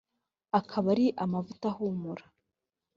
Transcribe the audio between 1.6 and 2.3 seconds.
ahumura